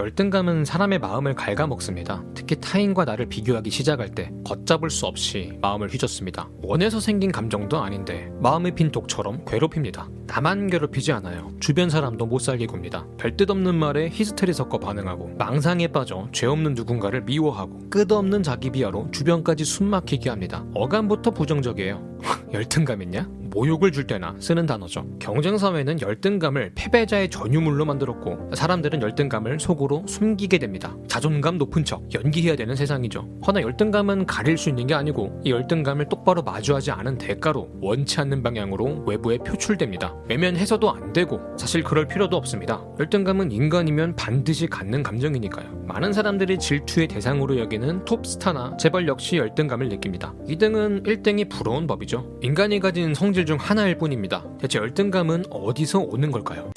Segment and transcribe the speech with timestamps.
[0.00, 2.24] 열등감은 사람의 마음을 갉아먹습니다.
[2.34, 6.48] 특히 타인과 나를 비교하기 시작할 때 걷잡을 수 없이 마음을 휘젓습니다.
[6.62, 10.08] 원해서 생긴 감정도 아닌데 마음의 빈 독처럼 괴롭힙니다.
[10.26, 11.50] 나만 괴롭히지 않아요.
[11.60, 13.06] 주변 사람도 못 살게 굽니다.
[13.18, 19.10] 별뜻 없는 말에 히스테리 섞어 반응하고 망상에 빠져 죄 없는 누군가를 미워하고 끝없는 자기 비하로
[19.10, 20.64] 주변까지 숨막히게 합니다.
[20.72, 22.20] 어감부터 부정적이에요.
[22.54, 23.28] 열등감 있냐?
[23.50, 25.06] 모욕을 줄 때나 쓰는 단어죠.
[25.18, 30.96] 경쟁사회는 열등감을 패배자의 전유물로 만들었고 사람들은 열등감을 속으로 숨기게 됩니다.
[31.08, 33.40] 자존감 높은 척 연기해야 되는 세상이죠.
[33.46, 38.42] 허나 열등감은 가릴 수 있는 게 아니고 이 열등감을 똑바로 마주하지 않은 대가로 원치 않는
[38.42, 40.14] 방향으로 외부에 표출됩니다.
[40.28, 42.82] 외면해서도 안 되고 사실 그럴 필요도 없습니다.
[42.98, 45.84] 열등감은 인간이면 반드시 갖는 감정이니까요.
[45.86, 50.34] 많은 사람들이 질투의 대상으로 여기는 톱스타나 재벌 역시 열등감을 느낍니다.
[50.46, 52.38] 2등은 1등이 부러운 법이죠.
[52.42, 54.44] 인간이 가진 성질 중 하나일 뿐입니다.
[54.58, 56.70] 대체 열등감은 어디서 오는 걸까요?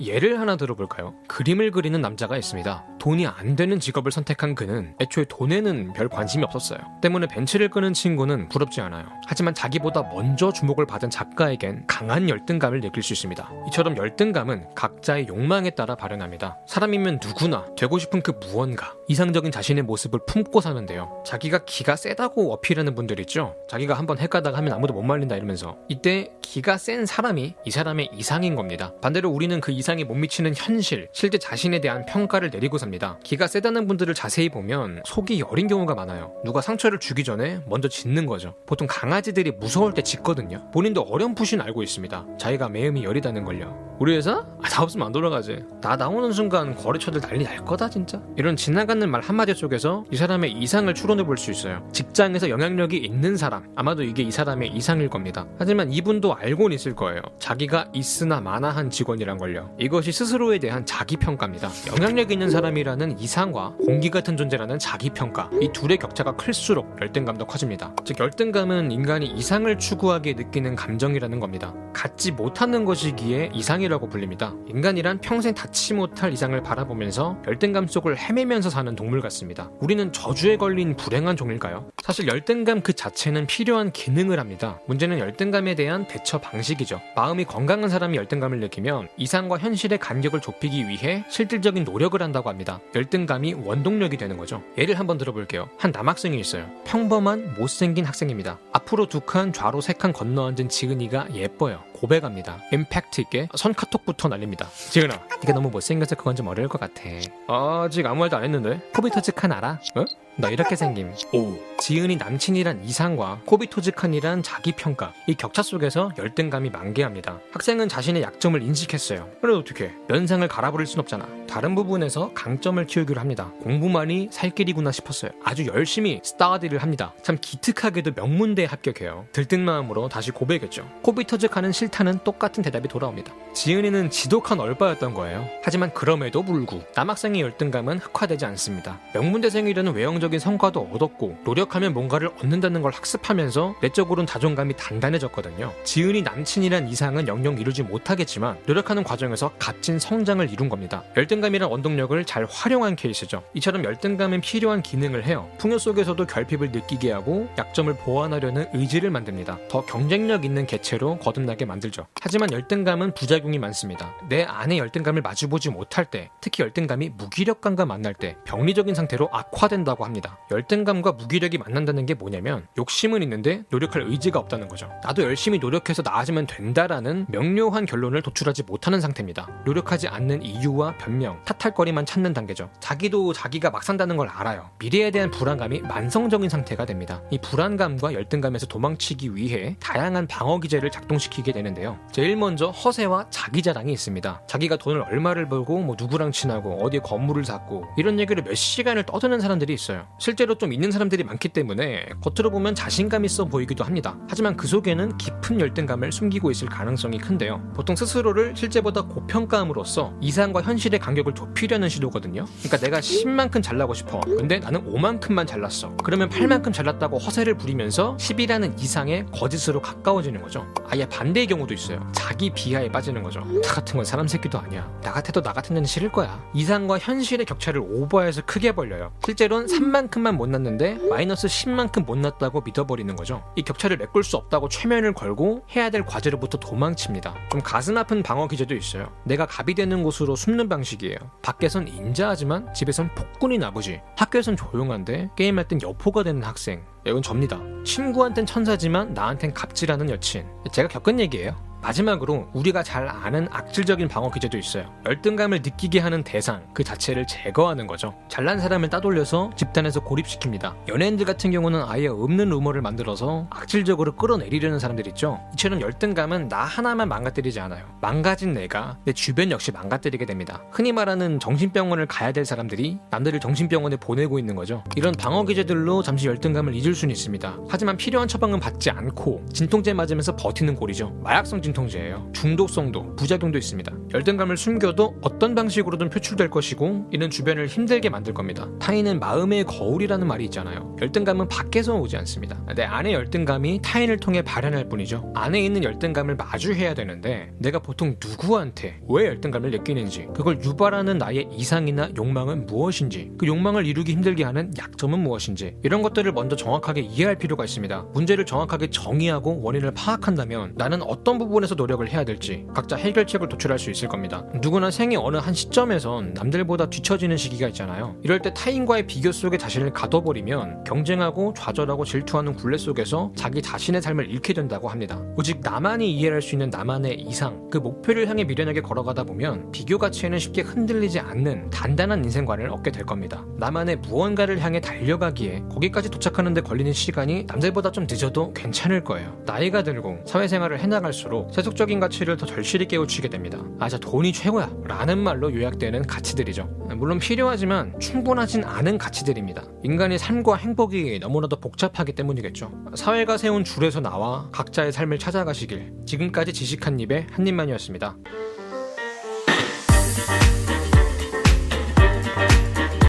[0.00, 1.14] 예를 하나 들어볼까요?
[1.26, 2.84] 그림을 그리는 남자가 있습니다.
[3.06, 6.80] 돈이 안 되는 직업을 선택한 그는 애초에 돈에는 별 관심이 없었어요.
[7.00, 9.06] 때문에 벤츠를 끄는 친구는 부럽지 않아요.
[9.28, 13.48] 하지만 자기보다 먼저 주목을 받은 작가에겐 강한 열등감을 느낄 수 있습니다.
[13.68, 16.58] 이처럼 열등감은 각자의 욕망에 따라 발현합니다.
[16.66, 21.22] 사람이면 누구나 되고 싶은 그 무언가, 이상적인 자신의 모습을 품고 사는데요.
[21.24, 23.54] 자기가 기가 세다고 어필하는 분들 있죠?
[23.68, 28.56] 자기가 한번 헷가다가 하면 아무도 못 말린다 이러면서 이때 기가 센 사람이 이 사람의 이상인
[28.56, 28.94] 겁니다.
[29.00, 32.95] 반대로 우리는 그 이상에 못 미치는 현실, 실제 자신에 대한 평가를 내리고 삽니다.
[33.22, 36.34] 기가 세다는 분들을 자세히 보면 속이 여린 경우가 많아요.
[36.44, 38.54] 누가 상처를 주기 전에 먼저 짖는 거죠.
[38.66, 40.70] 보통 강아지들이 무서울 때 짖거든요.
[40.72, 42.26] 본인도 어렴풋이 알고 있습니다.
[42.38, 43.95] 자기가 매음이 여리다는 걸요.
[43.98, 44.44] 우리 회사?
[44.62, 45.64] 아, 나 없으면 안 돌아가지.
[45.80, 48.20] 나 나오는 순간 거래처들 난리 날 거다 진짜.
[48.36, 51.86] 이런 지나가는 말 한마디 속에서 이 사람의 이상을 추론해 볼 수 있어요.
[51.92, 53.64] 직장에서 영향력이 있는 사람.
[53.74, 55.46] 아마도 이게 이 사람의 이상일 겁니다.
[55.58, 57.20] 하지만 이분도 알고는 있을 거예요.
[57.38, 59.74] 자기가 있으나 마나한 직원이란 걸요.
[59.78, 61.70] 이것이 스스로에 대한 자기 평가입니다.
[61.96, 65.48] 영향력 있는 사람이라는 이상과 공기 같은 존재라는 자기 평가.
[65.60, 67.94] 이 둘의 격차가 클수록 열등감도 커집니다.
[68.04, 71.72] 즉, 열등감은 인간이 이상을 추구하게 느끼는 감정이라는 겁니다.
[71.94, 74.54] 갖지 못하는 것이기에 이상이 라고 불립니다.
[74.68, 79.70] 인간이란 평생 닿지 못할 이상을 바라보면서 열등감 속을 헤매면서 사는 동물 같습니다.
[79.80, 81.90] 우리는 저주에 걸린 불행한 종일까요?
[82.02, 84.80] 사실 열등감 그 자체는 필요한 기능을 합니다.
[84.86, 87.00] 문제는 열등감에 대한 대처 방식이죠.
[87.16, 92.80] 마음이 건강한 사람이 열등감을 느끼면 이상과 현실의 간격을 좁히기 위해 실질적인 노력을 한다고 합니다.
[92.94, 94.62] 열등감이 원동력이 되는 거죠.
[94.78, 95.68] 예를 한번 들어볼게요.
[95.78, 96.70] 한 남학생이 있어요.
[96.84, 98.58] 평범한 못생긴 학생입니다.
[98.72, 101.80] 앞으로 두 칸, 좌로 세 칸 건너 앉은 지은이가 예뻐요.
[101.96, 102.58] 고백합니다.
[102.72, 104.68] 임팩트 있게 선 카톡부터 날립니다.
[104.90, 107.02] 지은아, 네가 너무 못생겨서 그건 좀 어려울 것 같아.
[107.48, 108.80] 아직 아무 말도 안 했는데.
[108.94, 109.80] 코비토즈칸 알아?
[109.96, 110.04] 어?
[110.38, 111.14] 너 이렇게 생김.
[111.32, 111.56] 오.
[111.78, 115.14] 지은이 남친이란 이상과 코비토즈칸이란 자기평가.
[115.26, 117.40] 이 격차 속에서 열등감이 만개합니다.
[117.52, 119.30] 학생은 자신의 약점을 인식했어요.
[119.40, 119.92] 그래 어떻게?
[120.08, 121.26] 면상을 갈아버릴 순 없잖아.
[121.48, 123.50] 다른 부분에서 강점을 키우기로 합니다.
[123.62, 125.30] 공부만이 살 길이구나 싶었어요.
[125.42, 127.14] 아주 열심히 study를 합니다.
[127.22, 129.26] 참 기특하게도 명문대에 합격해요.
[129.32, 130.86] 들뜬 마음으로 다시 고백했죠.
[131.02, 133.32] 코비토즈칸은 싫다는 똑같은 대답이 돌아옵니다.
[133.54, 135.46] 지은이는 지독한 얼빠였던 거예요.
[135.62, 138.98] 하지만 그럼에도 불구 남학생의 열등감은 흑화되지 않습니다.
[139.14, 145.72] 명문대생이라는 외형적 인 성과도 얻었고 노력하면 뭔가를 얻는다는 걸 학습하면서 내적으로는 자존감이 단단해졌거든요.
[145.84, 151.04] 지은이 남친이란 이상은 영영 이루지 못하겠지만 노력하는 과정에서 값진 성장을 이룬 겁니다.
[151.16, 153.42] 열등감이란 원동력을 잘 활용한 케이스죠.
[153.54, 155.48] 이처럼 열등감은 필요한 기능을 해요.
[155.58, 159.58] 풍요 속에서도 결핍을 느끼게 하고 약점을 보완하려는 의지를 만듭니다.
[159.68, 162.06] 더 경쟁력 있는 개체로 거듭나게 만들죠.
[162.20, 164.12] 하지만 열등감은 부작용이 많습니다.
[164.28, 170.38] 내 안에 열등감을 마주보지 못할 때, 특히 열등감이 무기력감과 만날 때 병리적인 상태로 악화된다고 합니다.
[170.50, 174.90] 열등감과 무기력이 만난다는 게 뭐냐면 욕심은 있는데 노력할 의지가 없다는 거죠.
[175.04, 179.48] 나도 열심히 노력해서 나아지면 된다라는 명료한 결론을 도출하지 못하는 상태입니다.
[179.64, 182.70] 노력하지 않는 이유와 변명, 탓할거리만 찾는 단계죠.
[182.80, 184.70] 자기도 자기가 막 산다는 걸 알아요.
[184.78, 187.22] 미래에 대한 불안감이 만성적인 상태가 됩니다.
[187.30, 191.98] 이 불안감과 열등감에서 도망치기 위해 다양한 방어 기제를 작동시키게 되는데요.
[192.12, 194.42] 제일 먼저 허세와 자기 자랑이 있습니다.
[194.46, 199.40] 자기가 돈을 얼마를 벌고 뭐 누구랑 친하고 어디에 건물을 샀고 이런 얘기를 몇 시간을 떠드는
[199.40, 200.05] 사람들이 있어요.
[200.18, 204.16] 실제로 좀 있는 사람들이 많기 때문에 겉으로 보면 자신감 있어 보이기도 합니다.
[204.28, 207.62] 하지만 그 속에는 깊은 열등감을 숨기고 있을 가능성이 큰데요.
[207.74, 212.46] 보통 스스로를 실제보다 고평가함으로써 이상과 현실의 간격을 좁히려는 시도거든요.
[212.62, 214.20] 그러니까 내가 10만큼 잘나고 싶어.
[214.20, 215.94] 근데 나는 5만큼만 잘났어.
[216.02, 220.66] 그러면 8만큼 잘났다고 허세를 부리면서 10이라는 이상의 거짓으로 가까워지는 거죠.
[220.88, 222.00] 아예 반대의 경우도 있어요.
[222.12, 223.40] 자기 비하에 빠지는 거죠.
[223.40, 224.90] 나 같은 건 사람 새끼도 아니야.
[225.02, 226.42] 나 같아도 나 같은 애는 싫을 거야.
[226.54, 229.12] 이상과 현실의 격차를 오버해서 크게 벌려요.
[229.24, 233.42] 실제로는 3만 10만큼만 못 났는데 마이너스 10만큼 못 났다고 믿어버리는 거죠.
[233.56, 237.34] 이 격차를 메꿀 수 없다고 최면을 걸고 해야 될 과제로부터 도망칩니다.
[237.50, 239.10] 좀 가슴 아픈 방어 기제도 있어요.
[239.24, 241.16] 내가 갑이 되는 곳으로 숨는 방식이에요.
[241.42, 244.00] 밖에선 인자하지만 집에선 폭군인 아버지.
[244.16, 246.84] 학교에선 조용한데 게임할 땐 여포가 되는 학생.
[247.06, 247.60] 이건 접니다.
[247.84, 250.44] 친구한텐 천사지만 나한텐 갑질하는 여친.
[250.72, 251.65] 제가 겪은 얘기예요.
[251.86, 254.92] 마지막으로 우리가 잘 아는 악질적인 방어 기제도 있어요.
[255.06, 258.12] 열등감을 느끼게 하는 대상 그 자체를 제거하는 거죠.
[258.28, 260.74] 잘난 사람을 따돌려서 집단에서 고립시킵니다.
[260.88, 265.40] 연예인들 같은 경우는 아예 없는 루머를 만들어서 악질적으로 끌어내리려는 사람들 있죠.
[265.52, 267.84] 이처럼 열등감은 나 하나만 망가뜨리지 않아요.
[268.00, 270.62] 망가진 내가 내 주변 역시 망가뜨리게 됩니다.
[270.72, 274.82] 흔히 말하는 정신병원을 가야 될 사람들이 남들을 정신병원에 보내고 있는 거죠.
[274.96, 277.58] 이런 방어 기제들로 잠시 열등감을 잊을 수는 있습니다.
[277.68, 281.10] 하지만 필요한 처방은 받지 않고 진통제 맞으면서 버티는 꼴이죠.
[281.22, 282.30] 마약성 진통 진통제예요.
[282.32, 283.92] 중독성도 부작용도 있습니다.
[284.14, 288.68] 열등감을 숨겨도 어떤 방식으로든 표출될 것이고 이는 주변을 힘들게 만들 겁니다.
[288.80, 290.96] 타인은 마음의 거울이라는 말이 있잖아요.
[291.00, 292.58] 열등감은 밖에서 오지 않습니다.
[292.74, 295.32] 내 안의 열등감이 타인을 통해 발현할 뿐이죠.
[295.34, 302.10] 안에 있는 열등감을 마주해야 되는데 내가 보통 누구한테 왜 열등감을 느끼는지 그걸 유발하는 나의 이상이나
[302.16, 307.64] 욕망은 무엇인지 그 욕망을 이루기 힘들게 하는 약점은 무엇인지 이런 것들을 먼저 정확하게 이해할 필요가
[307.64, 308.06] 있습니다.
[308.14, 313.78] 문제를 정확하게 정의하고 원인을 파악한다면 나는 어떤 부분에 부분에서 노력을 해야 될지 각자 해결책을 도출할
[313.78, 314.44] 수 있을 겁니다.
[314.62, 318.16] 누구나 생의 어느 한 시점에선 남들보다 뒤처지는 시기가 있잖아요.
[318.22, 324.30] 이럴 때 타인과의 비교 속에 자신을 가둬버리면 경쟁하고 좌절하고 질투하는 굴레 속에서 자기 자신의 삶을
[324.30, 325.20] 잃게 된다고 합니다.
[325.36, 330.38] 오직 나만이 이해할 수 있는 나만의 이상, 그 목표를 향해 미련하게 걸어가다 보면 비교 가치에는
[330.38, 333.44] 쉽게 흔들리지 않는 단단한 인생관을 얻게 될 겁니다.
[333.58, 339.36] 나만의 무언가를 향해 달려가기에 거기까지 도착하는데 걸리는 시간이 남들보다 좀 늦어도 괜찮을 거예요.
[339.44, 343.62] 나이가 들고 사회생활을 해나갈수록 세속적인 가치를 더 절실히 깨우치게 됩니다.
[343.78, 344.70] 아, 저 돈이 최고야.
[344.84, 346.64] 라는 말로 요약되는 가치들이죠.
[346.96, 349.64] 물론 필요하지만 충분하진 않은 가치들입니다.
[349.84, 352.72] 인간의 삶과 행복이 너무나도 복잡하기 때문이겠죠.
[352.94, 358.16] 사회가 세운 줄에서 나와 각자의 삶을 찾아가시길 지금까지 지식한 입의 한 입만이었습니다.